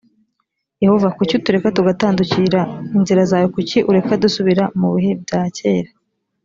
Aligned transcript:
yehova 0.83 1.07
kuki 1.17 1.33
utureka 1.35 1.67
tugatandukira 1.77 2.61
inzira 2.97 3.21
zawe 3.29 3.47
kuki 3.55 3.77
ureka 3.89 4.19
dusubira 4.23 4.63
mu 4.79 4.87
bihe 4.95 5.11
bya 5.23 5.41
kera 5.57 5.91